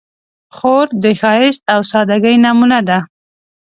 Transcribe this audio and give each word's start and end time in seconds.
خور 0.55 0.85
د 1.03 1.05
ښایست 1.19 1.61
او 1.73 1.79
سادګۍ 1.91 2.35
نمونه 2.45 2.79
ده. 2.87 2.99